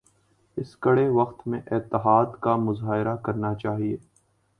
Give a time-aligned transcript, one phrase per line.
[0.57, 3.95] اس کڑے وقت میں اتحاد کا مظاہرہ کرنا چاہئے